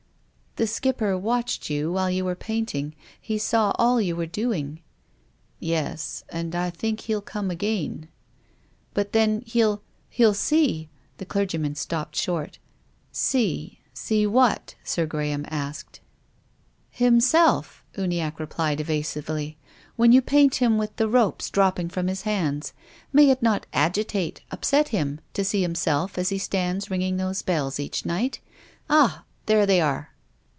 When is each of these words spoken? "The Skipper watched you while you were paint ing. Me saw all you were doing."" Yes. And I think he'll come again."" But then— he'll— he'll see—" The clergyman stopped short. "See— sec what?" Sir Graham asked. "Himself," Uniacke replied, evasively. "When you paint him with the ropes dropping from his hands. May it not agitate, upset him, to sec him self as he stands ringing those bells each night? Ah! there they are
"The 0.57 0.67
Skipper 0.67 1.17
watched 1.17 1.69
you 1.69 1.93
while 1.93 2.09
you 2.09 2.25
were 2.25 2.35
paint 2.35 2.75
ing. 2.75 2.93
Me 3.29 3.37
saw 3.37 3.71
all 3.79 4.01
you 4.01 4.17
were 4.17 4.25
doing."" 4.25 4.81
Yes. 5.71 6.25
And 6.27 6.53
I 6.53 6.69
think 6.69 6.99
he'll 6.99 7.21
come 7.21 7.49
again."" 7.49 8.09
But 8.93 9.13
then— 9.13 9.43
he'll— 9.45 9.81
he'll 10.09 10.33
see—" 10.33 10.89
The 11.19 11.25
clergyman 11.25 11.75
stopped 11.75 12.17
short. 12.17 12.59
"See— 13.13 13.79
sec 13.93 14.25
what?" 14.27 14.75
Sir 14.83 15.05
Graham 15.05 15.45
asked. 15.47 16.01
"Himself," 16.89 17.85
Uniacke 17.93 18.37
replied, 18.37 18.81
evasively. 18.81 19.57
"When 19.95 20.11
you 20.11 20.21
paint 20.21 20.55
him 20.55 20.77
with 20.77 20.93
the 20.97 21.07
ropes 21.07 21.49
dropping 21.49 21.87
from 21.87 22.07
his 22.09 22.23
hands. 22.23 22.73
May 23.13 23.29
it 23.29 23.41
not 23.41 23.67
agitate, 23.71 24.41
upset 24.51 24.89
him, 24.89 25.21
to 25.33 25.45
sec 25.45 25.61
him 25.61 25.75
self 25.75 26.17
as 26.17 26.27
he 26.27 26.37
stands 26.37 26.91
ringing 26.91 27.15
those 27.15 27.41
bells 27.41 27.79
each 27.79 28.05
night? 28.05 28.41
Ah! 28.89 29.23
there 29.45 29.65
they 29.65 29.79
are 29.79 30.09